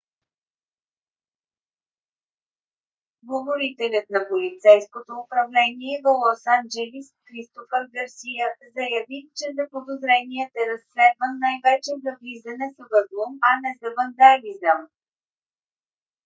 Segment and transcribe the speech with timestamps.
[3.23, 11.91] говорителят на полицейското управление в лос анджелис кристофър гарсия заяви че заподозреният е разследван най-вече
[12.03, 14.79] за влизане с взлом а не за вандализъм